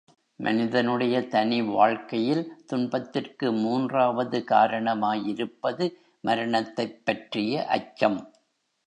[0.39, 5.87] மனிதனுடைய தனி வாழ்க்கையில் துன்பத்திற்கு மூன்றாவது காரணமா யிருப்பது
[6.23, 8.19] மரணத்தைப் பற்றிய அச்சம்.